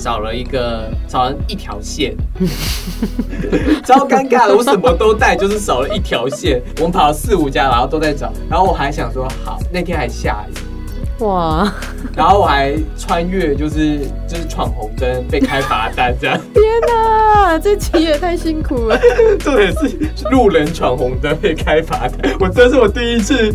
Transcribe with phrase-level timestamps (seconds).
[0.00, 2.16] 少了一个少了一条线，
[3.84, 4.56] 超尴尬的。
[4.56, 6.60] 我什么都带，就是少了一条线。
[6.78, 11.70] 我们跑了四五家，然后都在找，然后我还想说好，那天还下雨，哇，
[12.16, 16.40] 然后我还穿越，就是就是闯红灯被开罚单这样。
[16.54, 18.98] 天哪，这期也太辛苦了。
[19.38, 19.98] 重点是
[20.30, 23.52] 路人闯红灯被开罚单，我这是我第一次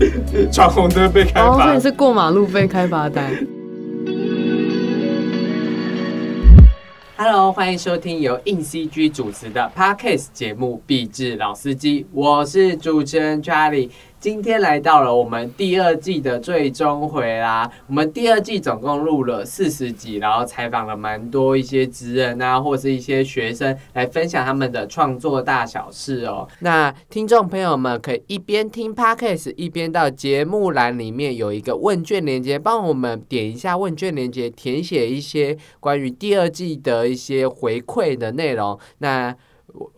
[0.51, 1.77] 闯红灯被开哦，所罚单。
[1.77, 3.33] 以是过马路被开罚单。
[7.17, 13.89] Hello，欢迎收听由硬 CG 主持的 Podcast 节目《壁纸老司机》，我是主持人 Charlie。
[14.19, 17.69] 今天来到了我们第二季的最终回啦。
[17.87, 26.47] 我们第二季总共录了四十集，然后采访了蛮多一些职人啊，或是一些学生来分享他们的创作大小事哦。
[26.59, 38.79] 那听众朋友们可以一边听 Podcast，一边到节目栏里面有一个问卷连接，帮我们点一下问卷连接，填写一些关于第二季的一些回馈的内容。
[38.97, 39.35] 那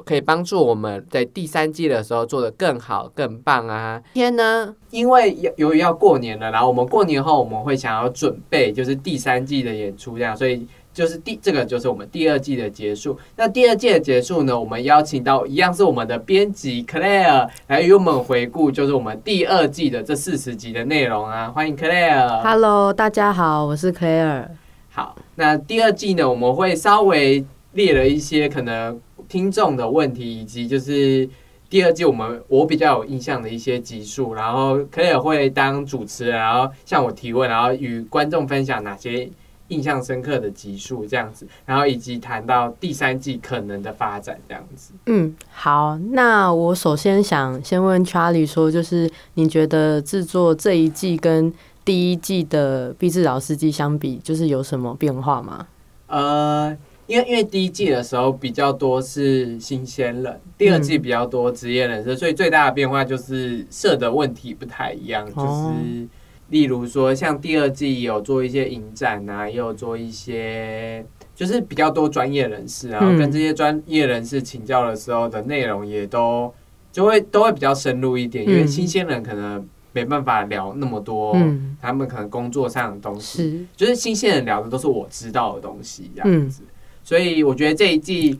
[0.05, 4.01] 可以帮助我们在第三季的时候做得更好、更棒啊！
[4.13, 13.17] 今天呢，因为由由于要过年了，然后我们过年后我们会想要准备就是第三季的演出，这样，所以就是第这个就是我们第二季的结束。
[13.35, 21.49] 那第二季的结束呢，我们邀请到一样是我们的编辑 Claire 来与我们回顾，就是我们第二季的这四十集的内容啊！
[21.49, 22.41] 欢迎 Claire。
[22.41, 24.47] Hello，大家好，我是 Claire。
[24.89, 31.27] 好，那第二季呢，我们会稍微列了一些可能听众的问题，以及就是
[31.69, 39.29] 第二季我们我比较有印象的一些集数，然后可以会当主持人，然后向我提问，然后与观众分享哪些
[39.67, 44.93] 印象深刻的集数这样子，然后以及谈到第三季可能的发展这样子。
[45.07, 55.67] 嗯，好，那我首先想先问 Charlie 说，就是你觉得制作这一季跟第一季的《毕志老司机》相比，就是有什么变化吗？
[56.07, 56.77] 呃，
[57.07, 65.73] 因为因为第一季的时候比较多是新鲜人，第二季比较多职业人士，所以最大的变化就是设的问题不太一样，就哦。
[65.75, 66.07] 是
[66.49, 71.05] 例如说像第二季有做一些影展啊，也有做一些。
[71.35, 76.51] 就是比较多专业人士，然后跟这些专业人士请教的时候的内容也都
[76.91, 78.67] 就会都会比较深入一点，因为嗯。
[78.67, 79.63] 新鲜人可能
[79.93, 86.49] 没办法聊那么多嗯，他们可能工作上的东西，是，就是新鲜人聊的都是我知道的东西，这样嗯。
[86.49, 86.63] 子。
[87.07, 88.37] 所以我觉得这一季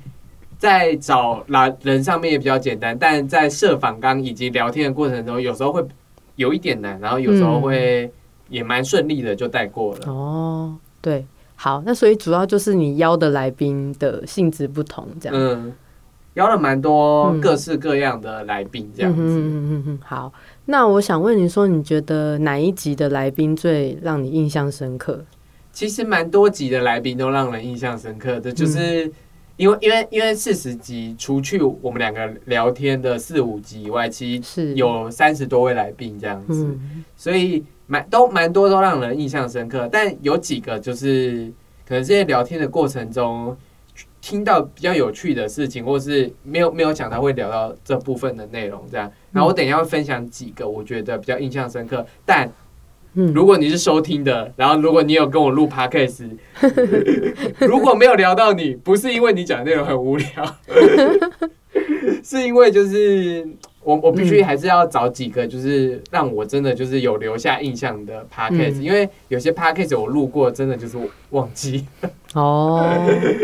[0.57, 5.81] 在找来人上面也比较简单，但在设访纲以及聊天的过程中，有时候会
[6.35, 8.11] 有一点难，然后有时候会
[8.49, 10.11] 也蛮顺利的就带过了。
[10.11, 11.25] 哦，对，
[11.55, 15.33] 好，那所以主要就是你邀的来宾的性质不同，这样。
[15.39, 15.73] 嗯，
[16.33, 19.21] 邀了蛮多嗯各式各样的来宾，这样子。
[19.21, 20.33] 嗯哼嗯嗯，好，
[20.65, 25.23] 那我想问你说，你觉得哪一集的来宾最让你印象深刻？
[25.77, 29.03] 其实蛮多集的来宾都让人印象深刻的，就是
[29.57, 39.87] 因为因为因为四十集，除去我们两个聊天的四五集以外，其实是，有三十多位来宾这样子，嗯所以蛮都蛮多都让人印象深刻。
[39.91, 41.53] 但有几个就是
[41.87, 43.55] 可能这些聊天的过程中
[44.19, 49.11] 听到比较有趣的事情，或是没有没有想到会聊到这部分的内容这样。
[49.31, 52.51] 然后我等一下会分享几个我觉得比较印象深刻，但
[53.13, 56.25] 嗯，如果你是收听的，然后如果你有跟我录 podcast，
[57.67, 60.27] 如果没有聊到你，不是因为你讲的内容很无聊，
[62.23, 63.47] 是因为就是
[63.83, 70.97] 我我必须还是要找几个就是让我真的就是有留下印象的 podcast，、嗯因为有些 podcast 我录过，真的就是
[71.31, 71.85] 忘记。
[72.33, 72.85] 哦，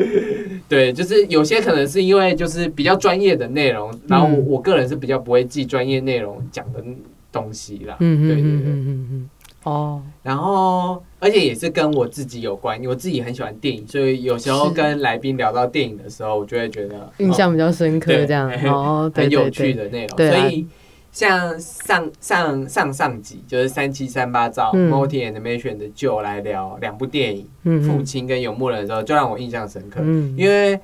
[0.67, 6.83] 对，就是有些可能是因为就是比较专业的内容，然后我个人是比较不会记专业内容讲的
[7.31, 7.95] 东西啦。
[8.01, 8.51] 嗯对对对。
[8.51, 9.29] 嗯嗯嗯，
[9.63, 18.51] 哦，然后，而且也是跟我自己有关，我自己很喜欢电影，所以有时候跟来宾聊到电影的时候，我就会觉得印象比较深刻，对这样。
[18.65, 20.17] 哦，很有趣的内容。
[20.17, 20.67] 所以
[21.11, 24.91] 像上上上上集就是三七三八照嗯。
[24.91, 27.47] Multi Animation 的就来聊两部电影
[27.83, 30.79] 《父亲》跟《游牧人》的时候，就让我印象深刻，嗯，因为。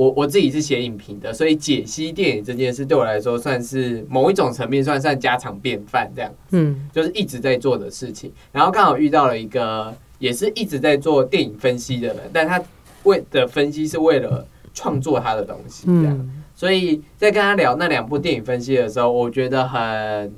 [0.00, 6.32] 我我自己是写影评的，所以解析电影这件事对我来说算是某一种层面算算家常便饭这样。
[6.52, 8.32] 嗯就是一直在做的事情。
[8.50, 12.62] 然后刚好遇到了一个也是一直在做电影分析的人，但他
[13.02, 16.16] 为的分析是为了创作他的东西，这样。
[16.16, 20.32] 嗯所以在跟他聊那两部电影分析的时候，我觉得很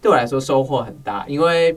[0.00, 1.76] 对我来说收获很大，因为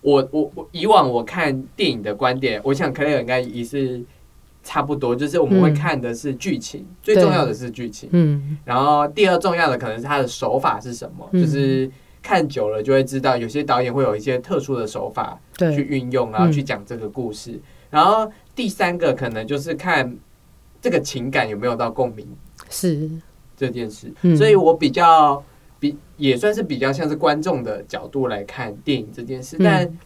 [0.00, 4.02] 我我我以往我看电影的观点，我想 Clare 应该也是
[4.62, 5.74] 差不多，就是我们会嗯。
[5.74, 8.08] 看的是剧情，最重要的是剧情。
[8.12, 8.56] 嗯。
[8.64, 11.42] 然后第二重要的可能是他的手法是什么，嗯。
[11.42, 11.90] 就是
[12.22, 17.60] 看久了就会知道，有些导演会有一些特殊的手法去，运用，然后去讲这个故事。
[17.90, 20.16] 然后第三个可能就是看
[20.80, 22.26] 这个情感有没有到共鸣。
[22.70, 23.10] 是，
[23.56, 24.36] 这件事，嗯。
[24.36, 25.42] 所以我比较
[25.80, 29.64] 比也算是比较像是观众的角度来看电影这件事，嗯。
[29.64, 29.98] 但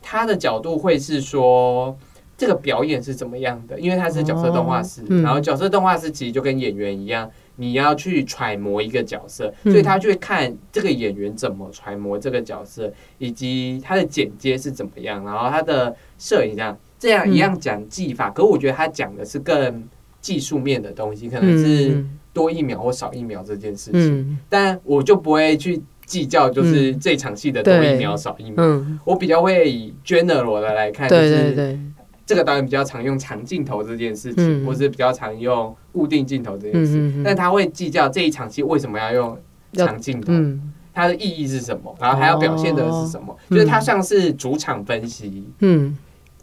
[0.00, 1.98] 他的角度会是说。
[2.36, 3.78] 这个表演是怎么样的？
[3.78, 18.30] 因为他是角色动画师，哦嗯然后角色动画师其实就跟演员一样，你要去揣摩一个角色，嗯所以他就会看这个演员怎么揣摩这个角色，以及他的剪接是怎么样，然后他的摄影这样这样一样讲技法。
[18.30, 19.84] 可我觉得他讲的是更
[20.20, 28.54] 技术面的东西，可能是嗯多一秒或少一秒这件事情，嗯但我就不会去计较，就是这场戏的多一秒少一秒。
[28.58, 31.78] 嗯，我比较会以 general 的来看，就对对是对，
[32.26, 34.66] 这个导演比较常用长镜头这件事情，嗯。
[34.66, 36.96] 或是比较常用固定镜头这件事。
[36.96, 39.38] 嗯嗯嗯，但他会计较这一场戏为什么要用
[39.72, 40.72] 长镜头，嗯。
[40.94, 43.36] 它的意义是什么，然后还要表现的是什么，哦。
[43.50, 45.44] 就是它像是主场分析。
[45.60, 45.96] 嗯。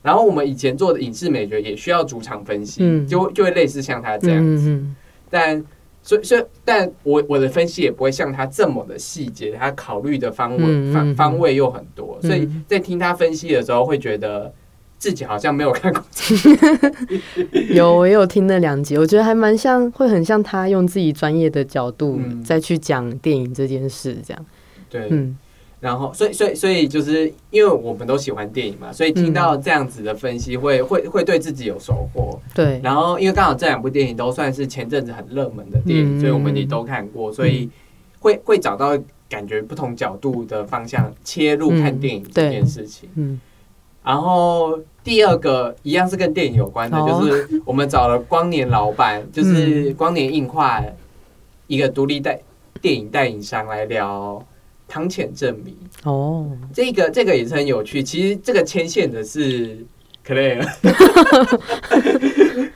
[0.04, 3.08] 然后我们以前做的影视美学也需要主场分析，嗯。
[3.08, 4.70] 就就会类似像他这样子。
[4.70, 4.96] 嗯
[5.30, 5.64] 但
[6.04, 11.16] 所以所以，但我我的分析也不会像他这么的细节，他考虑的方位、方嗯嗯嗯。
[11.16, 14.54] 方位又很多，嗯所以在听他分析的时候，会觉得
[15.02, 16.00] 自己好像没有看过。
[17.54, 22.44] 嗯，有我也有听那两集，我觉得还蛮像，会很像他用自己专业的角度嗯。
[22.44, 24.46] 再去讲电影这件事，这样，
[24.92, 25.36] 对，嗯。
[25.80, 32.40] 然后所以所以所以就是因为我们都喜欢电影嘛，所以听到这样子的分析会，会会对自己有收获。
[32.54, 36.20] 对，然后因为刚好这两部电影都算是前阵子很热门的电影，嗯。
[36.20, 37.68] 所以我们也都看过，所以
[38.20, 38.96] 会会找到
[39.28, 43.10] 感觉不同角度的方向切入看电影这件事情。
[43.16, 43.42] 嗯。
[44.04, 47.08] 然后第二个一样是跟电影有关的，哦。
[47.08, 50.80] 就是我们找了光年老板，就是光年映画
[51.66, 52.40] 一个独立代
[52.80, 54.46] 电影代理商来聊
[54.88, 55.76] 汤浅证明。
[56.04, 59.84] 哦，这个这个也是很有趣，其实这个牵线的是
[60.24, 60.68] Claire，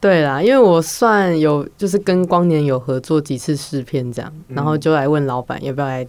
[0.00, 6.06] 对啦，因为我算有就是跟光年有合作几次试片这样，嗯然后就来问老板要不要来，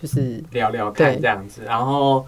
[0.00, 2.24] 就是聊聊看这样子，然后。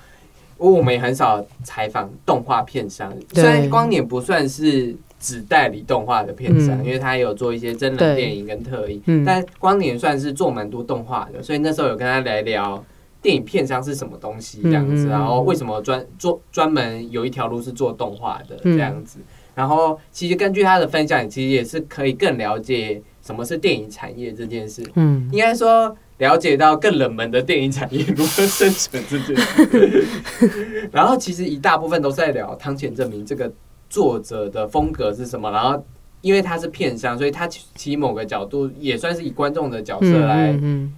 [0.71, 6.85] 我们也很少采访动画片商，虽然光年不算是只代理动画的片商，嗯。
[6.85, 9.25] 因为他有做一些真人电影跟特映，嗯。
[9.25, 12.85] 但光年算是做蛮多动画的，所以那时候有跟他来聊
[13.21, 18.77] 电影片商是什么东西这样子，然后为什么专做专门有一条路是做动画的嗯。
[18.77, 19.19] 这样子，
[19.55, 25.29] 然后其实根据他的分享，其实也是可以更了解什么是电影产业这件事，嗯。
[25.33, 30.05] 应该说了解到更冷门的电影产业如何生存这件事。
[30.93, 33.53] 然后其实一大部分都是在聊汤浅证明这个
[33.91, 35.85] 作者的风格是什么，然后。
[36.23, 40.95] 因为他是片商，所以他其其某个角度也算是以观众的角色来嗯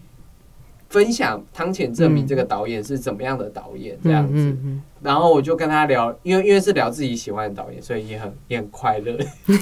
[0.91, 4.55] 分享汤浅证明这个导演是怎么样的导演这样子。
[5.01, 9.17] 然后我就跟他聊，因为因为是聊自己喜欢的导演，所以也很也很快乐。
[9.47, 9.59] 嗯，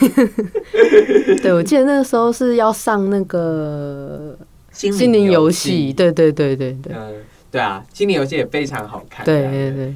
[1.40, 4.36] 对，我记得那个时候是要上那个
[4.72, 7.14] 心心灵游戏，，对对对对对嗯，
[7.50, 9.24] 对啊，心灵游戏也非常好看。
[9.24, 9.94] 对对对，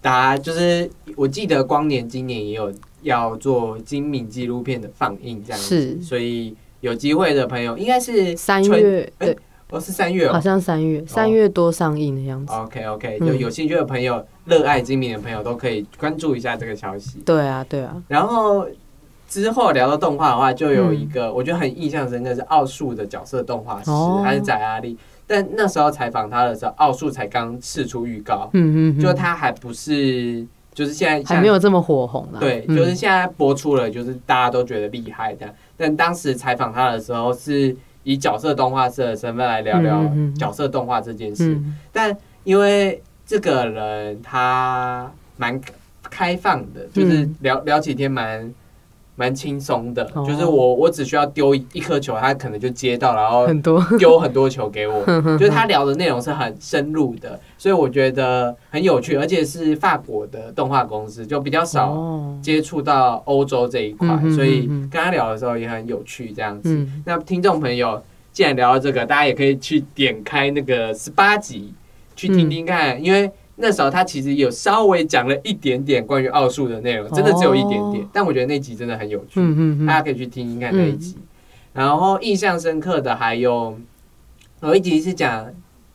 [0.00, 2.72] 大家就是，我记得光年今年也有
[3.02, 5.64] 要做精明纪录片的放映，这样子，
[5.98, 9.38] 是所以有机会的朋友应该是三春，月哎对，
[9.70, 10.40] 哦是三月好哦。
[10.40, 12.52] 像三月三月多上映的样子。
[12.52, 17.18] OK OK，嗯有有兴趣的朋友，热爱精明的朋友都可以关注一下这个消息。
[17.24, 18.66] 对啊对啊，然后
[19.42, 24.96] 之后聊到动画的话，就有嗯一个、我觉得很印象深刻是奥数的角色动画师，哦他是翟阿力。
[25.26, 32.38] 但那时候采访他的时候，奥数才刚试出预告，嗯嗯，嗯就他还不是，就是现在还没有这么火红啦。
[32.38, 35.52] 对，嗯就是现在播出了，就是大家都觉得厉害的。
[35.76, 37.74] 但当时采访他的时候，是
[38.04, 41.54] 以角色动画师的身份来聊聊角色动画这件事。
[41.54, 45.60] 嗯但因为这个人他蛮
[46.02, 48.52] 开放的，就是嗯聊聊起天蛮
[49.16, 50.24] 蛮轻松的，哦。
[50.26, 55.04] 就是我我只需要丢一颗球，他可能就接到，然后很多， 丢很多球给我。
[55.38, 62.38] 就是他聊的内容是很深入的，所以我觉得很有趣，而且是法国的动画公司，就比较少哦。
[62.42, 66.74] 接触到欧洲这一块，所以跟他聊的时候也很有趣，这样子。
[66.74, 67.02] 嗯。
[67.06, 68.02] 那听众朋友，
[68.32, 71.72] 既然聊到这个，大家也可以去点开那个十八集
[72.16, 81.16] 去听听看，因为那时候他其实有稍微讲了一点点关于奥数的内容，真的只有一点点，哦但我觉得那集真的很有趣，嗯嗯嗯，大家可以去听听看那一集。
[81.72, 83.78] 然后印象深刻的还有
[84.62, 85.46] 有一集是讲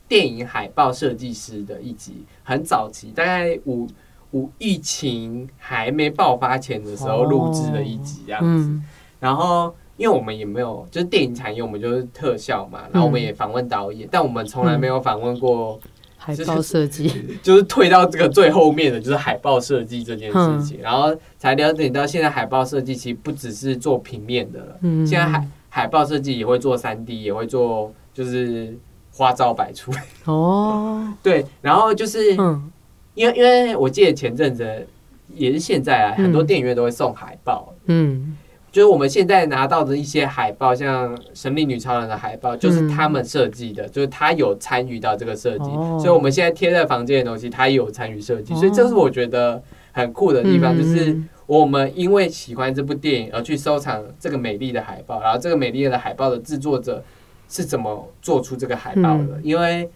[0.07, 3.87] 电影海报设计师的一集，很早期，大概五
[4.31, 8.65] 五疫情还没爆发前的时候录制的一集这样子。
[8.69, 8.83] 嗯
[9.19, 15.77] 然后因为我们也没有，就是电影产业，我们就是特效嘛，然后我们也访问导演，但我们从来没有访问过
[16.19, 17.09] 海报设计，
[17.41, 28.77] 就是退到这个最后面的，就是海报设计这件事情，然后才了解到现在海报设计其实不只是做平面的了，嗯，现在海海报设计也会做三 D，也会做就是
[29.11, 29.91] 花招百出。
[30.25, 32.69] 哦，对，然后就是嗯。
[33.15, 34.87] 因为因为我记得前阵子
[35.35, 37.73] 也是现在啊，很多电影院都会送海报。
[37.87, 38.37] 嗯
[38.71, 45.97] 就是我们现在拿到的一些海报，像《神力女超人》的海报，就是他们设计的，就是他有参与到这个设计，哦。
[45.99, 49.61] 所以我们现在贴在房间的东西，他也有参与设计，哦所以这是我觉得
[49.91, 57.03] 很酷的地方，嗯就是我们因为喜欢这部电影而去收藏这个美丽的海报，然后这个美丽的海报的制作者
[57.49, 59.41] 是怎么做出这个海报的，嗯。
[59.43, 59.89] 因为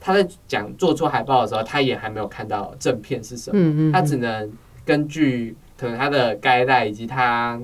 [0.00, 3.92] 他在讲做出海报的时候，他也还没有看到正片是什么。
[3.92, 4.50] 他只能
[4.84, 7.60] 根据可能他的该赖以及他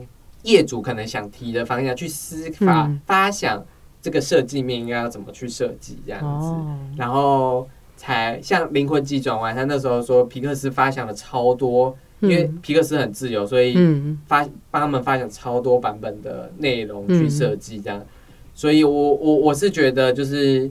[0.47, 3.01] 业主可能想提的方向去思法、嗯。
[3.05, 3.63] 发想
[4.01, 14.19] 这个设计面应该要怎么去设计这样子，哦，然后才像灵魂急转弯，他那时候说皮克斯发想了超多，因为皮克斯很自由，所以嗯。
[14.27, 18.05] 发帮他们发想超多版本的内容去设计这样，
[18.55, 20.71] 所以我我我是觉得就是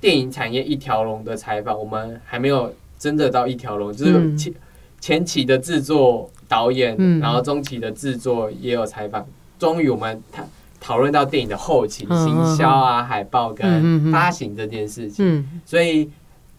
[0.00, 4.36] 电影产业一条龙的采访，我们还没有真的到一条龙，就是嗯。
[4.36, 4.54] 前
[4.98, 9.26] 前期的制作导演，嗯然后中期的制作也有采访，
[9.58, 10.44] 终于我们讨
[10.80, 16.10] 讨论到电影的后期、嗯行销啊、海报跟嗯发行这件事情，嗯所以。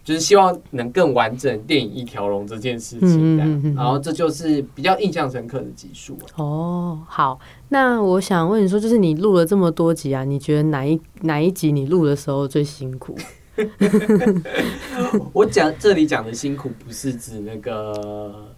[0.07, 6.23] 就是希望能更完整电影一条龙这件事情，这样，然后这就是比较印象深刻的集数、啊。
[6.37, 13.17] 哦，好，那我想问你说，就是你录了这么多集啊，你觉得哪一哪一集你录的时候最辛苦？
[15.33, 18.55] 我讲这里讲的辛苦，不是指那个，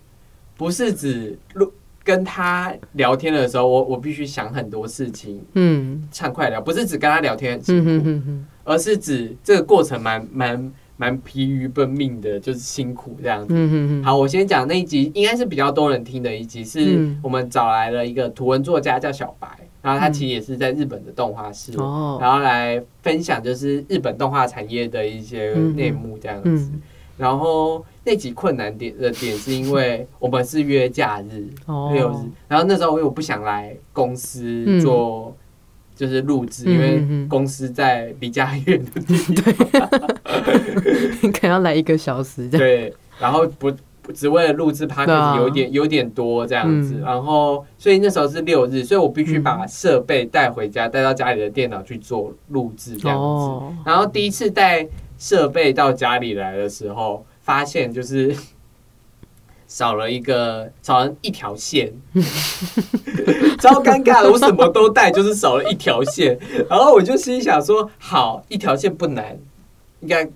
[0.59, 1.71] 不是指录
[2.03, 6.05] 跟他聊天的时候，我我必须想很多事情，嗯。
[6.11, 13.53] 畅快聊，不是指跟他聊天很辛嗯苦，哼哼哼，而是指这个过程蛮蛮蛮疲于奔命的，就是辛苦这样子。
[13.55, 17.17] 嗯哼哼，好，我先讲那一集，应该是比较多人听的一集，是嗯。
[17.23, 19.47] 我们找来了一个图文作家叫小白，
[19.81, 26.49] 然后他其实也是在日本的动画师，哦，然后来分享就是日本动画产业的一些内幕这样子。
[26.73, 26.81] 嗯
[27.19, 32.15] 然后那集困难点的点是因为我们是约假日哦，六日，
[32.47, 35.35] 然后那时候因为我不想来公司做
[35.95, 39.89] 就是录制，嗯因为公司在离家很远的地方，
[41.21, 42.47] 你 可能要来一个小时。
[42.47, 43.71] 对，然后不。
[44.11, 45.37] 只为了录制 p o d 对啊。
[45.37, 47.01] 有点有点多这样子，嗯。
[47.01, 53.23] 然后所以那时候是六日，所以我必须把设备带回家，带到家里的电脑去做录制这样子。
[53.23, 54.83] 哦，然后第一次带
[55.19, 58.35] 设备到家里来的时候，发现就是
[59.67, 61.93] 少了一个少了一条线，
[63.59, 64.31] 超尴尬的。
[64.31, 66.39] 我什么都带，就是少了一条线。
[66.67, 69.37] 然后我就心想说，好，一条线不难，
[69.99, 70.27] 应该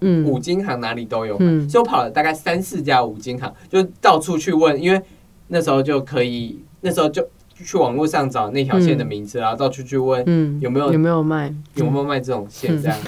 [0.00, 5.00] 嗯五金行哪里都有买，嗯所以我跑了大概三四家五金行，就到处去问，因为
[5.48, 7.26] 那时候就可以，那时候就
[7.64, 11.52] 去网络上找那条线的名字，然后到处去问嗯，有没有有没有卖？
[11.74, 12.80] 有没有卖这种线？
[12.82, 12.98] 这样，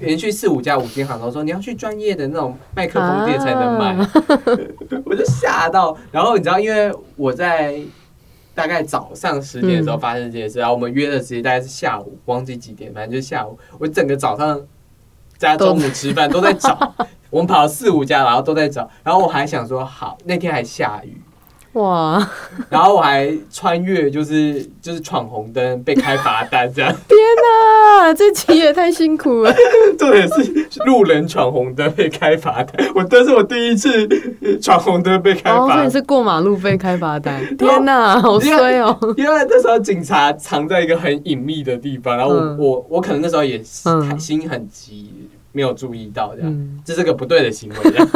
[0.00, 3.96] 连续四五家五金行都说你要去专业的那种麦克风店才能买，
[5.06, 5.96] 我就吓到。
[6.10, 7.80] 然后你知道，因为我在
[8.54, 13.58] 大概早上十点的时候发生这件事，然后我们约的时间大概是下午，忘记几点，反正就是下午。
[13.78, 14.60] 我整个早上
[15.38, 16.94] 加中午吃饭都在找，
[17.30, 18.90] 我们跑了四五家，然后都在找。
[19.04, 21.20] 然后我还想说，好，那天还下雨。
[21.74, 22.30] 哇，
[22.68, 27.18] 然后我还穿越，就是就是闯红灯被开罚单这样， 天
[28.04, 29.54] 哪，这期也太辛苦了。
[29.98, 34.06] 重点是路人闯红灯被开罚单，我这是我第一次
[34.60, 37.40] 闯红灯被开哦，所罚单，是过马路被开罚单？
[37.56, 38.96] 天哪，好衰哦。
[39.16, 45.21] 因为那时候警察藏在一个很隐秘的地方，然后我、嗯我我可能那时候也嗯心很急，
[45.52, 46.50] 没有注意到这样。
[46.50, 46.80] 嗯。
[46.84, 48.08] 这是个不对的行为，这 样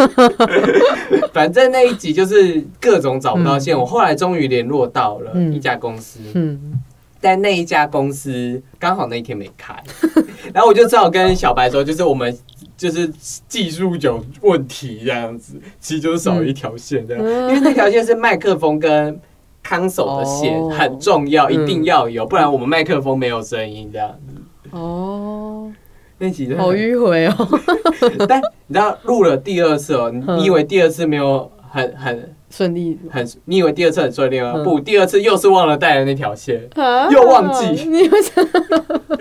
[1.33, 3.78] 反正那一集就是各种找不到线，嗯。
[3.78, 5.55] 我后来终于联络到了嗯。
[5.55, 6.81] 一家公司，嗯。
[7.21, 9.75] 但那一家公司刚好那一天没开，
[10.52, 12.37] 然后我就只好跟小白说，就是我们
[12.76, 13.11] 就是
[13.49, 19.19] 技术有问题这样子，其实就是少一条线这样，因为那条线是麦克风跟
[19.62, 20.69] 康手的线，哦。
[20.71, 21.52] 很重要，嗯。
[21.55, 24.09] 一定要有，不然我们麦克风没有声音这样。
[24.11, 24.35] 子。
[24.71, 25.73] 哦，
[26.18, 27.35] 那集真的好迂回哦。
[28.28, 34.54] 但你知道录了第二次哦，你以为第二次没有很很顺利很，你以为第二次很顺利吗？
[34.56, 36.66] 嗯不，第二次又是忘了带的那条线。
[36.75, 39.18] 啊又忘记你为什么？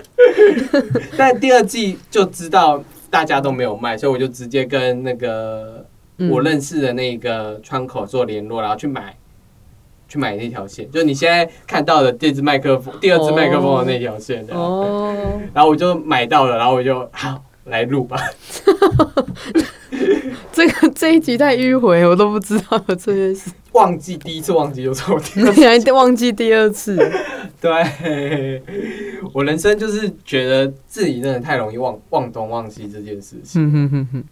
[1.16, 5.84] 但第二季就知道大家都没有卖，所以我就直接跟那个
[6.18, 9.14] 嗯我认识的那个窗口做联络，然后去买。
[10.08, 14.46] 去买那条线，就是你现在看到的这支麦克风，第二支麦克风的那条线。
[14.50, 18.16] 哦，然后我就买到了，然后我就好来录吧。
[20.52, 25.60] 这个这一集太迂回，我都不知道有这件事，忘记第一次忘记就错第二次。
[25.60, 26.96] 你 还忘记第二次。
[27.60, 28.62] 对，
[29.34, 33.62] 我人生就是觉得自己真的太容易忘忘东忘西这件事情。
[33.62, 34.24] 嗯哼哼哼。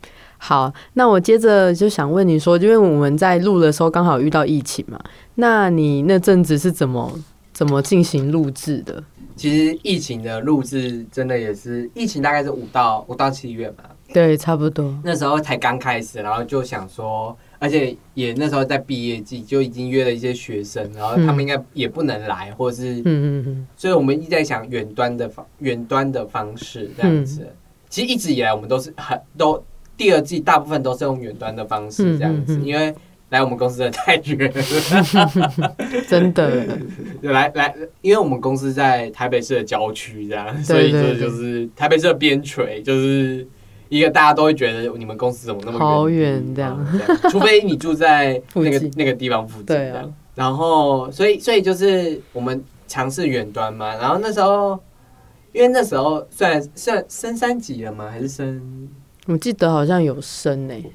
[0.47, 5.01] 好，那我接着就想问你说，因为我们在录的时候刚好遇到疫情嘛，
[5.37, 7.11] 那你那阵子是怎么
[7.55, 9.03] 怎么进行录制的？
[9.37, 14.95] 其实疫情的录制真的也是，疫情大概是五到五到七月嘛，对，差不多。
[15.03, 27.49] 那时候才刚开始，然后就想说，而且也那时候在毕业季，就已经约了一些学生，然后他们应该也不能来，或者是，嗯嗯嗯，所以我们一直在想远端的方远端的方式这样子。
[27.89, 29.63] 其实一直以来我们都是很都
[29.97, 32.95] 第二季大部分都是用远端的方式这样子，因为。
[33.31, 36.65] 来我们公司的太远了， 真的。
[37.23, 43.45] 来来，因为我们公司在台北市的郊区，这样，所以这就是台北市的边陲，就是
[43.89, 46.79] 一个大家都会觉得你们公司怎么那么好远这样。
[47.29, 50.05] 除非你住在那个那个地方附近，对啊。
[50.37, 53.97] 然后，所以所以就是我们尝试远端嘛。
[53.97, 54.79] 然后那时候，
[55.53, 58.09] 因为那时候算算升三级了吗？
[58.09, 58.89] 还是升？
[59.27, 60.91] 我记得好像有升诶，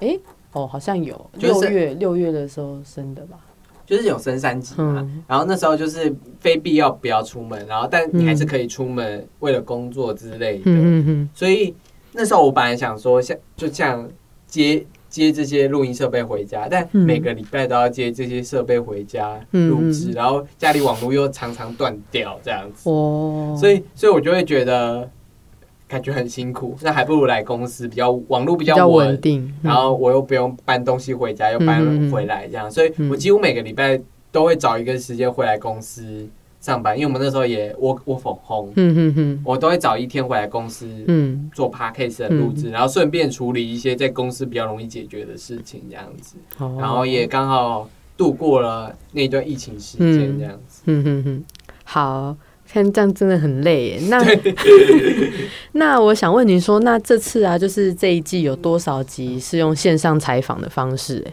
[0.00, 0.18] 哎。
[0.52, 3.36] 哦，好像有六月六月的时候生的吧，
[3.84, 5.06] 就是有升三级嘛。
[5.26, 10.62] 然后那时候就是非必要不要出门，然后但你还是可以出门，为了工作之类的。
[10.64, 11.74] 嗯嗯所以
[12.12, 14.08] 那时候我本来想说，像就像
[14.46, 22.88] 接接这些录音设备回家，但每个礼拜都要接这些设备回家录制，然后家里网络又常常断掉这样子。
[22.88, 23.54] 哦。
[23.60, 25.08] 所以所以我就会觉得。
[25.88, 33.98] 感觉很辛苦，那还不如来公司，比较网络比较稳定，然后我又不用搬东西回家，又搬回来这样，所以我几乎每个礼拜
[34.30, 36.28] 都会找一个时间回来公司
[36.60, 46.36] 上班，因为我们那时候也我我粉红，嗯嗯嗯，我都会找一天回来公司，嗯，做 podcast 的录制，然后顺便处理一些在公司比较容易解决的事情这样子，
[46.78, 51.44] 然后也刚好度过了那段疫情时间这样子，嗯嗯嗯，
[51.84, 52.36] 好。
[52.70, 54.22] 看这样真的很累耶，那
[55.72, 61.24] 那我想问您说，那这次啊，就是这一季有多少集是用线上采访的方式？
[61.26, 61.32] 哎，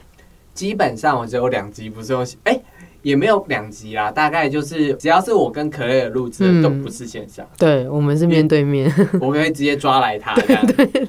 [0.54, 2.58] 基本上我只有两集不是用，哎，
[3.02, 10.66] 也没有两集啦，大概就是只要是我跟可乐录制都不是线上，对我们是面对面，我可以直接抓来他 这样，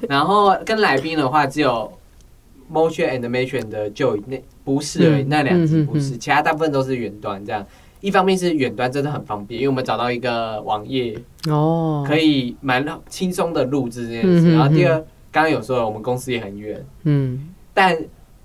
[0.09, 1.93] 然后跟来宾的话只有
[2.73, 7.65] motion animation 的就那不是而已，那两集不是，其他大部分都是远端这样。
[8.01, 14.53] 一方面是远端真的很方便，因为我们找到一个网页哦，可以蛮轻松的录制这件事。
[14.53, 14.97] 然后第二，
[15.33, 17.97] 刚刚有说我们公司也很远，嗯，但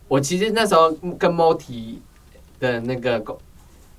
[0.08, 1.96] 我其实那时候跟 Moti
[2.60, 3.24] 的那个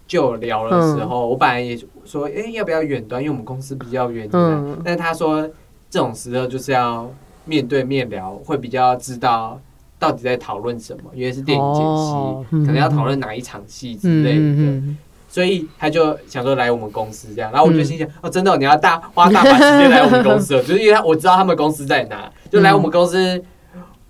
[0.07, 3.23] 就聊的时候，我本来也说，哎，要不要远端？
[3.23, 5.49] 因为我们公司比较远，嗯，但他说
[5.89, 7.11] 这种时候就是要
[7.45, 9.61] 面对面聊，会比较知道
[9.99, 14.83] 到底在讨论什么，因为是电影解析，可能要讨论哪一场戏之类的。
[15.33, 23.43] 所以他就想说来我们公司这样，然后我就心想哦，真的你要大花大把时间来我们公司， 就是因为他我知道他们公司在哪，就来我们公司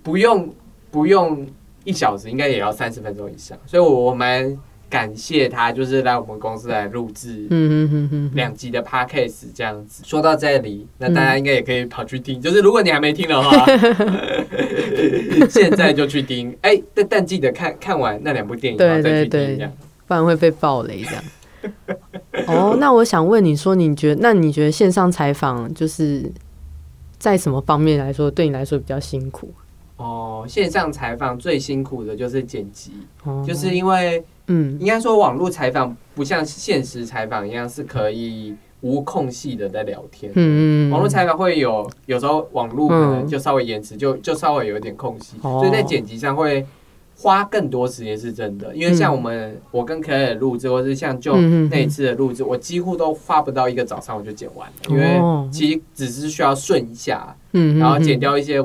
[0.02, 0.52] 不用
[0.90, 1.46] 不用
[1.84, 4.58] 一小时，应该也要三十分钟以上，所以我蛮
[4.90, 7.46] 感谢他，就是来我们公司来录制
[8.34, 10.02] 两集的 podcast 这样子。
[10.04, 13.64] 说到这里，那大家应该也可以跑去听，就是如果你还没听的话，
[15.48, 16.54] 现在就去听。
[16.62, 19.72] 哎，但但记得看看完那两部电影，然后再去听这样。
[20.12, 21.24] 不然会被暴雷这样。
[22.46, 26.30] 哦，那我想问你说，你觉得那你觉得线上采访就是
[27.18, 29.48] 在什么方面来说对你来说比较辛苦？
[29.96, 32.92] 哦，线上采访最辛苦的就是剪辑，
[33.46, 40.30] 就是因为嗯，应该说网络采访不像现实采访一样是可以无空隙的在聊天。
[40.34, 46.66] 嗯嗯，网络采访会有有时候网络可能就稍微延迟，就就稍微有一点空隙，所以在剪辑上会。
[47.22, 51.36] 花更多时间是真的，因为像我们我跟可爱录制，或是像就
[51.70, 55.20] 那一次的录制，我几乎都花不到一个早上我就剪完了，因为
[55.52, 58.60] 其实只是需要顺一下，然后剪掉一些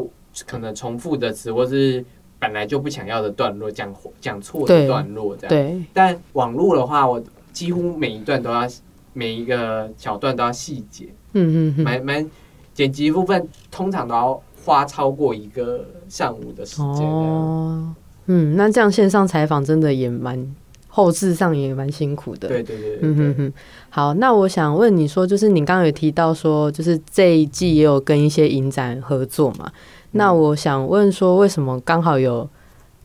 [0.48, 2.04] 可能重复的词，或是
[2.40, 5.50] 本来就不想要的段落，讲讲错的段落这样。
[5.50, 5.80] 对。
[5.94, 7.22] 但网络的话，我
[7.54, 8.68] 几乎每一段都要
[9.14, 12.28] 每一个小段都要细节，嗯嗯，蛮蛮
[12.74, 17.94] 剪辑部分通常都要花超过一个上午的时间哦。
[18.28, 20.48] 嗯，那这样线上采访真的也蛮
[20.88, 22.48] 后置上也蛮辛苦的。
[22.48, 23.54] 对对对，嗯哼哼。
[23.90, 29.72] 好，那我想问你说，就是你刚刚有提到说，就是这一季也有跟一些影展合作嘛？
[30.12, 32.48] 那我想问说，为什么刚好有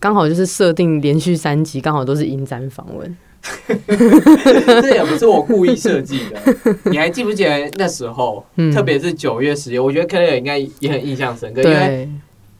[0.00, 3.16] 刚好就是设定连续三集，刚好都是影展访问？
[4.82, 6.78] 这也不是我故意设计的。
[6.90, 8.44] 你还记不记得那时候？
[8.72, 12.08] 特别是九月十月，我觉得 Clare 应该也很印象深刻，因为。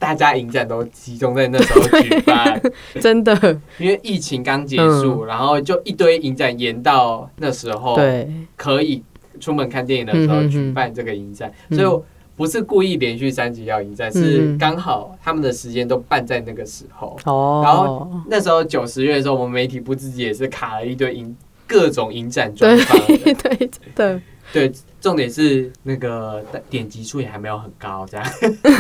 [0.03, 2.61] 大家影展都集中在那时候举办，
[3.01, 9.01] 真的，因为疫情刚结束，然后就一堆影展延到那时候，对，可以
[9.39, 12.03] 出门看电影的时候举办这个影展，所以
[12.37, 17.17] 不是故意连续三集要影展，是刚好他们的时间都办在那个时候。
[17.25, 24.21] 哦，然后那时候九十月的时候，我们媒体部自己也是卡了一堆影各种影展专访，对对对。
[24.53, 28.27] 对，重点是那个点击数也还没有很高，这样。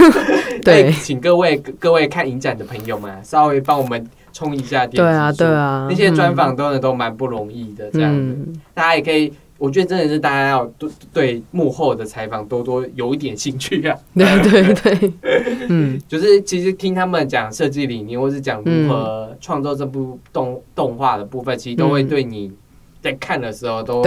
[0.62, 5.02] 对， 请各位各位看影展的朋友们，稍微帮我们冲一下点击数。
[5.02, 8.36] 对啊，对啊，那些专访都都蛮不容易的，这样子。
[8.74, 13.96] 大家也可以，我觉得真的是大家要对对幕后的采访多多有一点兴趣啊。
[14.14, 15.12] 对对对，
[15.70, 22.52] 嗯，就是其实听他们讲设计理念，或是讲如何创作这部动动画的部分，其实都会对你
[23.00, 24.04] 在看的时候都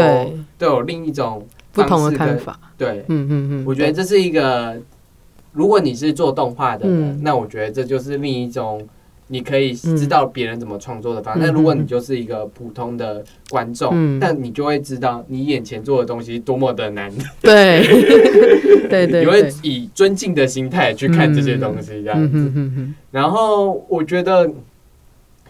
[0.57, 1.45] 都有另一种。
[1.75, 4.75] 不同的看法，对，嗯嗯嗯，我觉得这是一个，
[5.51, 6.87] 如果你是做动画的，
[7.21, 8.81] 那我觉得这就是另一种
[9.27, 11.41] 你可以知道别人怎么创作的方式。
[11.41, 17.11] 那如果你就是一个普通的观众，那你就会知道你眼前做的东西多么的难。
[17.41, 17.83] 对，
[18.87, 22.51] 对对，你会以尊敬的心态去看这些东西，这样子。
[23.11, 24.49] 然后我觉得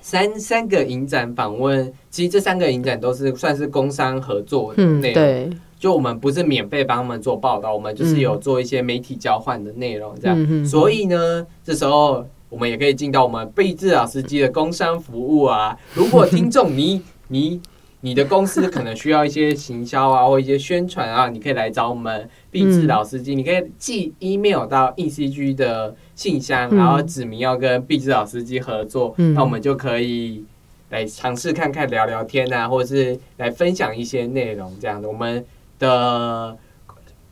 [0.02, 5.54] 三三个影展访问，其实这三个影展都是算是工商合作的内容。
[5.78, 10.66] 就我们不是免费帮他们做报道，我们就是有做一些媒体交换的内容，这样。
[10.66, 15.78] 所以呢，这时候我们也可以进到我们贝智老司机的工商服务啊。
[15.94, 17.62] 如果听众你 你
[18.02, 23.36] 你的公司可能需要一些行销啊，或一些宣传啊，你可以来找我们贝智老司机。
[23.36, 30.46] 你可以寄 email 到 ECG 的信箱，然后指明要跟贝智老司机合作，那我们就可以
[30.90, 35.08] 来尝试看看聊聊天啊，或者是来分享一些内容这样的。
[35.08, 35.44] 我们。
[35.80, 36.58] 的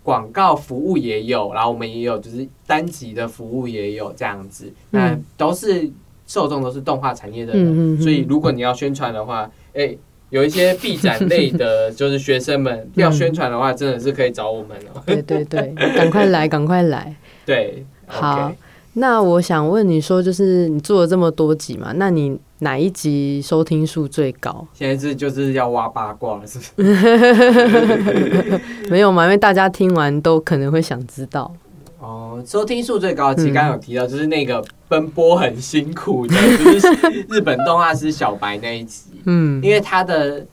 [0.04, 5.90] 广告服务也有，然后我们也有就是单集的服务也有这样子，那都是
[6.28, 9.96] 受众都是动画产业的人，所以如果你要宣传的话，哎，
[10.30, 15.02] 有一些 B 展类的，就是学生们要宣传的话，真的是可以找我们哦。
[15.08, 17.16] 对对对，赶快来，赶快来。
[17.46, 18.52] 对，好。
[18.96, 21.94] 那我想问你说，就是你做了这么多集嘛？
[21.96, 24.66] 那你哪一集收听数最高？
[24.74, 28.62] 现在是就是要挖八卦了，是不是？
[28.90, 31.54] 没有嘛，因为大家听完都可能会想知道。
[32.00, 36.88] 哦，收听数最高，其实刚刚有提到，就是那个奔波很辛苦的，就是
[37.30, 39.04] 日本动画师小白那一集。
[39.26, 40.46] 嗯，因为他的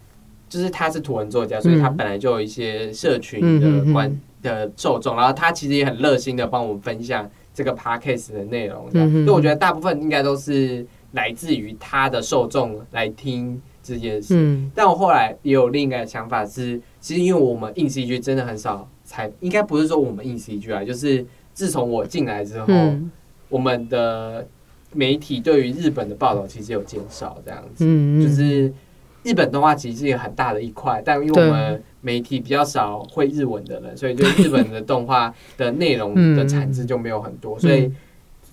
[0.49, 7.29] 就是他是图文作家，所以他本来就有一些社群的关的受众，然后他其实也很热心的帮我们分享。
[7.53, 14.59] 这个 podcast 的内容，所以我觉得大部分应该都是来自于他的受众来听这件事。
[14.75, 22.66] 但我后来也有另一个想法是，其实因为我们硬 CG 真的很少才，应该不是说我们硬 CG 啊，就是自从我进来之后，
[23.49, 24.46] 我们的
[24.92, 27.85] 媒体对于日本的报道其实有减少，这样子，
[28.23, 28.73] 就是
[29.23, 31.83] 日本动画其实是一个很大的一块，但因为我们。
[32.03, 37.92] 媒体比较少会日文的人，所以就日本的动画的内容的产值就没有很多，所以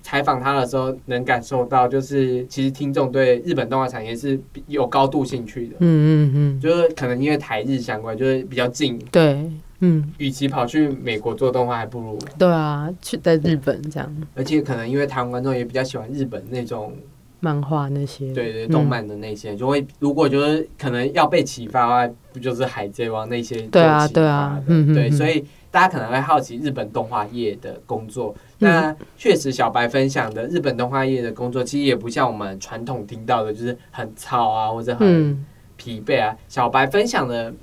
[0.07, 5.75] 采访他的时候能感受到，就是其实听众对日本动画产业是有高度兴趣的。
[5.79, 8.97] 嗯嗯嗯，就是可能因为台日相关，就是比较近。
[9.11, 14.15] 对，嗯，与其跑去美国做动画，还不如对啊，去在日本这样。
[14.33, 16.93] 而且可能因为台湾观众也比较喜欢日本那种。
[17.39, 23.61] 漫画那些，对对，动漫的那些就会，如果就是可能要被启发的话，不就是海贼王那些？
[23.67, 28.33] 对啊，对啊，嗯对，所以大家可能会好奇日本动画业的工作。
[28.59, 36.35] 那确实，小白分享的日本动画业的工作，其实也不像我们传统听到的，就是很糙啊，或者很疲惫啊。
[36.47, 37.53] 小白分享的，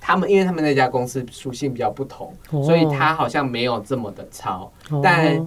[0.00, 5.46] 他们因为他们那家公司属性比较不同，所以他好像没有这么的糙，但。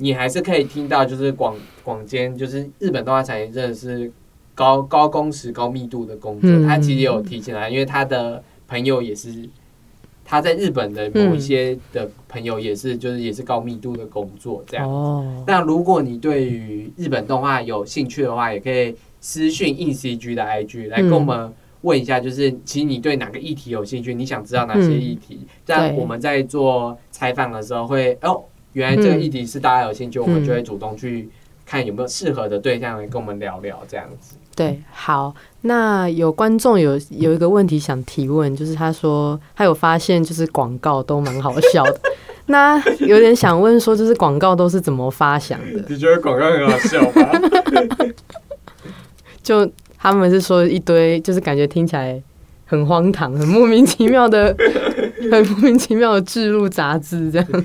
[0.00, 4.08] 你还是可以听到，就是广广间，就是日本动画产业真的是
[4.54, 6.48] 高高工时、高密度的工作。
[6.64, 9.48] 他其实有提起来，因为他的朋友也是
[10.30, 14.86] 他在日本的某一些的朋友也是，就是也是高密度的工作这样。
[14.86, 15.42] 哦。
[15.46, 24.12] 那如果你对于日本动画有兴趣的话，也可以私讯硬 CG 的 IG 来跟我们问一下，就是其实你对哪个议题有兴趣？
[24.12, 25.46] 你想知道哪些议题？
[25.64, 28.44] 在我们在做采访的时候会哦。
[28.74, 31.28] 原来这个议题是大家有兴趣，我们就会主动去
[31.64, 34.36] 看有没有适合的对象来跟我们聊聊这样子。
[34.54, 42.00] 对，好，那有观众有有一个问题想提问，就是他说他有发现就是广告都蛮好笑的，
[42.46, 45.84] 那有点想问说，就是广告都是怎么发想的？
[45.88, 48.08] 你觉得广告很好笑吗？
[49.42, 52.22] 就他们是说一堆，就是感觉听起来
[52.64, 54.54] 很荒唐、很莫名其妙的、
[55.32, 57.64] 很莫名其妙的置入杂志这样。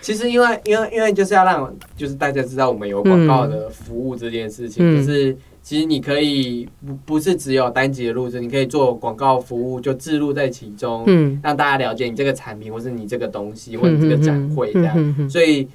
[0.00, 14.94] 其实因为因为因为就是要让就是大家知道我们有广告的服务这件事情，嗯就是其实你可以不不是只有单集的录制，你可以做广告服务，就置入在其中，嗯，让大家了解你这个产品或是你这个东西或者你这个展会这样。
[14.96, 15.66] 嗯嗯所以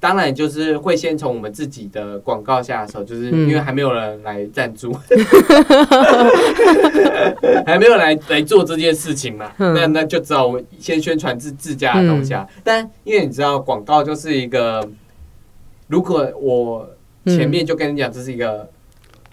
[0.00, 3.46] 当然就是会先从我们自己的广告下手，就是嗯。
[3.46, 4.90] 因为还没有人来赞助，
[7.66, 9.74] 还没有来来做这件事情嘛，嗯。
[9.74, 12.48] 那那就只好我们先宣传自自家的东西啊。
[12.62, 14.88] 但因为你知道广告就是一个，
[15.88, 16.88] 如果我
[17.26, 18.66] 前面就跟你讲这是一个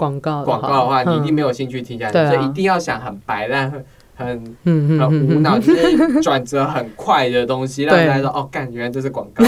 [0.01, 3.71] 广告广告的话，你一定没没有兴趣听下去，以一定要想很白烂、
[4.15, 9.45] 很很无脑，就是转折很快的东西，让对大家说哦，干，原来这是广告。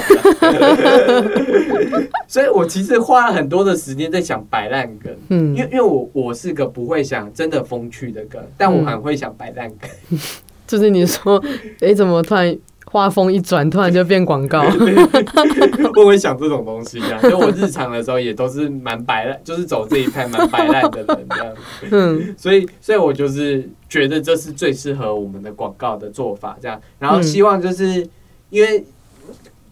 [2.27, 5.55] 所以我其实花了很多的时间在想摆烂梗，嗯。
[5.55, 9.89] 因为因为我我是个不会想真的风趣的梗，但我很会想摆烂梗。
[10.67, 11.43] 就是你说，
[11.81, 12.55] 哎，怎么突然
[12.93, 14.61] 画风一转，突然就变广告？
[15.97, 17.19] 我会想这种东西，这样。
[17.23, 21.53] 就我日常的时候也都是蛮摆烂，就是走这一派蛮摆烂的人这样。
[21.89, 26.79] 嗯所以，所以我就是觉得这是最适合我们的广告的做法，这样。
[26.99, 28.07] 然后希望就是
[28.51, 28.85] 因为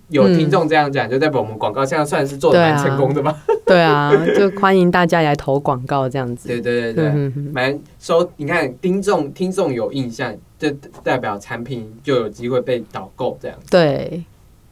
[0.10, 3.38] 有听众这样讲，就代表我们广告现在算是做的蛮成功的吧？
[3.67, 6.47] 对啊，就欢迎大家来投广告这样子。
[6.47, 8.27] 对对对对，蛮收。
[8.38, 10.69] 你看听众听众有印象，这
[11.04, 13.58] 代表产品就有机会被导购这样。
[13.71, 14.24] 对，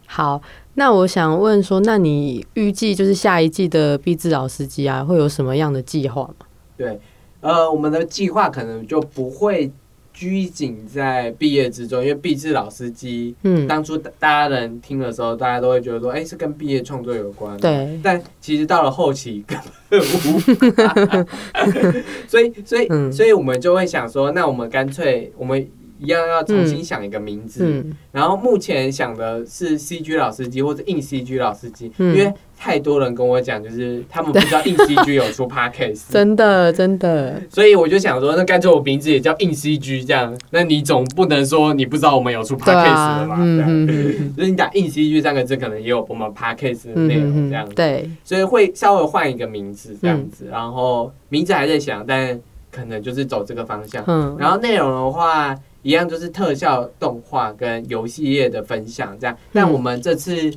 [0.05, 0.39] 好，
[0.75, 6.45] 那我想问说，那你预计就是下一季的毕志老司机啊，会有什么样的计划吗？
[6.77, 6.99] 对，
[7.41, 9.71] 呃，我们的计划可能就不会
[10.13, 13.33] 拘谨在毕业之中，因为毕志老司机。
[13.43, 17.57] 嗯，当初大大家人听的时候，大家都会觉得说，哎、是跟毕业创作有关。
[17.57, 19.57] 对，但其实到了后期根
[19.89, 20.39] 本无，
[22.27, 25.65] 所以所以、嗯所以我们就会想说，那我们干脆我们
[25.99, 27.65] 一样要重新想一个名字。
[27.65, 36.11] 嗯然后目前想的是 CG 老司机或者硬 CG 老司机，嗯因为太多人跟我讲，就是他们不知道硬 CG 有出 Podcast。
[36.11, 47.73] 真的真的，所以我就想说，那干脆我名字也叫硬 CG 这样，那你总不能说你不知道我们有出 Podcast 啊的吧？，嗯这样所以你打硬 CG 三个字，可能也有我们 Podcast 的嗯内容嗯这样子。
[47.75, 52.37] 对，所以会稍微换一个名字这样子，然后名字还在想，但
[52.71, 54.03] 可能就是走这个方向。
[54.07, 59.37] 嗯，然后内容的话，一样就是特效、动画跟游戏业的分享这样。
[59.53, 60.53] 但我们这次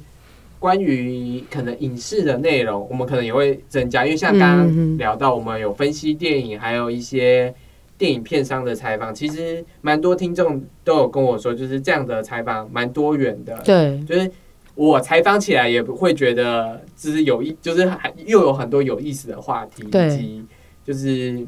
[0.58, 7.54] 关于可能影视的内容，我们可能也会增加，因为像刚刚聊到，我们有分析电影，还有一些。
[7.98, 13.56] 电影片商的采访，其实蛮多听众都有跟我说，就是这样的采访蛮多元的。
[13.64, 14.28] 对，就是
[14.74, 20.44] 我采访起来也不会觉得就是有意，就是还又有很多有意思的话题，以及
[20.84, 21.46] 就是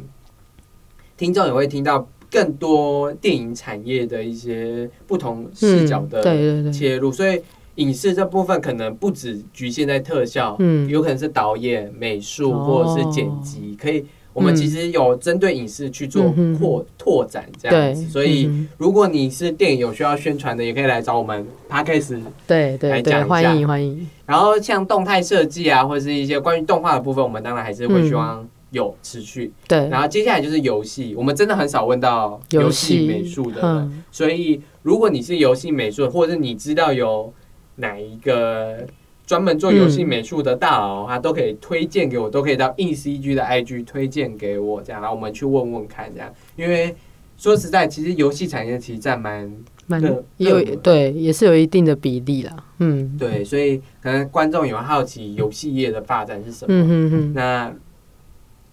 [1.16, 7.40] 听众也会听到更多电影产业的一些不同视角嗯的对对对，切入，所以
[7.76, 10.88] 影视这部分可能不只局限在特效，嗯。
[10.88, 12.64] 有可能是导演、美术哦。
[12.64, 14.04] 或者是剪辑，可以。
[14.32, 29.50] 我们其实有针对影视去做扩拓展这样子，，所以嗯如果你是电影有需要宣传的，也可以来找我们 Podcast 对对欢迎欢迎，然后像动态设计啊，或者是一些关于动画的部分，我们当然还是会希望有持续。
[29.66, 34.02] 对，然后接下来就是游戏，我们真的很少问到游游戏戏美术的人，嗯。
[34.10, 37.32] 所以如果你是游戏美术，或者是你知道有
[37.76, 38.86] 哪一个
[39.26, 46.94] 专门做游戏美术的大佬他，都可以推荐给我，都可以到 ECG 的 IG 推荐给我，这样，然后我们去问问看，这样，因为
[47.38, 49.50] 说实在，其实游戏产业其实占蛮
[49.86, 50.00] 蛮
[50.38, 57.74] 有对，也是有一定的比例啦，嗯，对，所以可能观众有好奇游戏业的发展是什么，嗯嗯嗯，那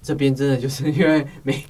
[0.02, 1.64] 这边真的就是 因为没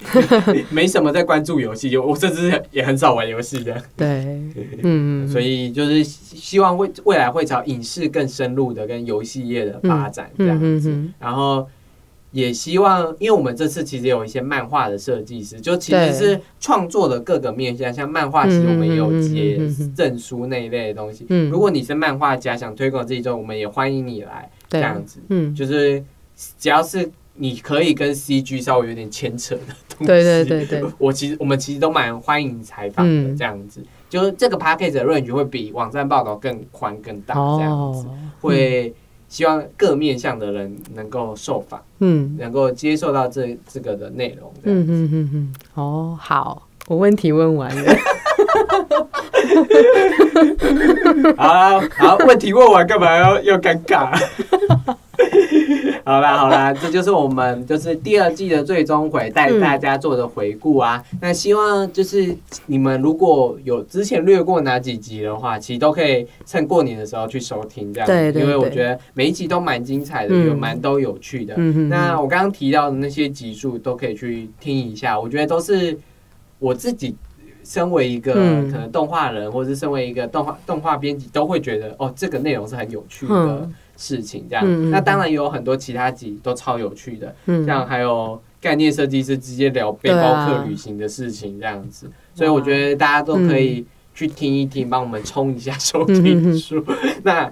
[0.70, 4.40] 没什么在关注游戏，就我甚至也很少玩游戏的，对，
[4.82, 11.66] 嗯，所以就是希希望未未来会朝影视更深入的跟游戏业的发展这样子，嗯嗯然后。
[12.34, 16.12] 也希望，因为我们这次其实有一些漫画的设计师，就其实对。
[16.14, 21.26] 是创作的各个面向，像漫画，其实我们也有接嗯嗯嗯嗯嗯证书那一类的东西。
[21.28, 25.20] 嗯，如果你是漫画家，想推广自己做，我们也欢迎你来这对样子。
[25.28, 26.02] 嗯，就是
[26.58, 33.82] 只要是你可以跟 CG 稍微有点牵扯的东西，对对对对， 我其实我们其实都蛮欢迎采访的嗯这样子。
[34.10, 38.94] 就是这个 p a c k a g e 的 range 会比网站报道更宽更大，这样子、哦，会
[39.28, 44.52] 希望各面向的人能够受访，嗯能够接受到这这个的内容。
[44.64, 47.96] 嗯嗯嗯嗯，哦，好，我问题问完了，
[51.38, 54.14] 好，好，问题问完干嘛要要尴尬？
[56.04, 61.02] 好啦好啦，这就是我们就是第二季的最终回，带大家做的回顾啊。
[61.20, 62.34] 那希望就是
[62.66, 68.06] 你们如果有之前略过哪几集的话，其实都可以趁过年的时候去收听，这样。
[68.06, 71.54] 对对因为我觉得每一集都蛮精彩的，蛮都有趣的。
[71.56, 75.96] 嗯哼那我刚刚提到的那些集数都可以去听一下，我觉得都是
[76.58, 77.14] 我自己
[77.64, 84.46] 身为一个嗯可能动画人，或者是身为一个动画动画编辑，都会觉得哦，这个内容是很有趣的嗯事情。
[84.48, 87.64] 这样，那当然也有很多其他集都超有趣的，嗯。
[87.64, 96.84] 像还有概念设计师直接聊背包客旅行的事情这样子，所以我觉得大家都可以去听一听，帮我们冲一下收听数。
[97.24, 97.44] 那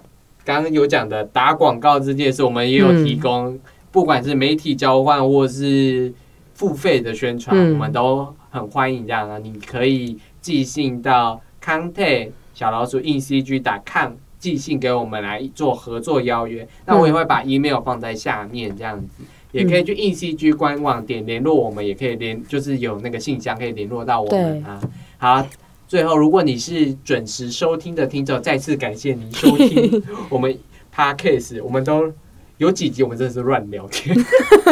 [0.44, 3.58] 刚刚有讲的打广告这件事，我们也有提供，
[3.90, 6.12] 不管是媒体交换或是
[6.54, 7.74] 付费的宣传，嗯。
[7.74, 9.38] 我们都很欢迎这样啊。
[9.38, 16.66] 你可以寄信到 contact 小老鼠 in cg 打 com 寄信给我们来做合作邀约。
[16.86, 19.22] 那我也会把 email 放在下面这样子。
[19.52, 24.80] 也可以去 in CG 官网点联络我们，也可以联，就是有那个信箱可以联络到我们啊。
[25.18, 25.44] 好，
[25.88, 30.00] 最后如果你是准时收听的听众，再次感谢您收听
[30.30, 30.56] 我们
[30.94, 32.12] Podcast，我们都
[32.58, 34.16] 有几集我们真的是乱聊天，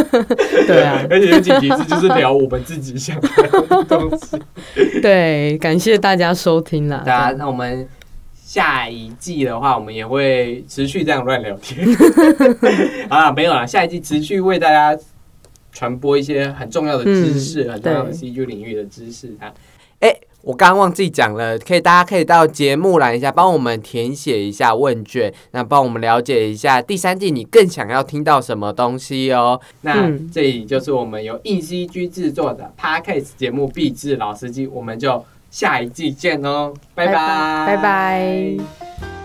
[0.69, 4.39] 对啊， 而且有几集是就是聊我们自己想聊的东西。
[5.03, 7.03] 对，感谢大家收听啦。
[7.05, 7.85] 大家，那我们
[8.49, 11.87] 下一季的话，我们也会持续这样乱聊天。
[13.11, 14.99] 啊，没有啦，下一季持续为大家
[15.71, 19.53] 传播一些很重要的知识，嗯很重要的 CG 领域的知识啊。
[20.01, 29.61] 哎、我刚刚忘记讲了，可以大家可以到节目栏一下，帮我们填写一下问卷，那帮我们了解一下第三季你更想要听到什么东西哦。
[29.83, 39.18] 那嗯这里就是我们由 ECG 制作的 Podcast 节目《壁纸老司机》，我们就下一季见哦，拜拜，拜拜。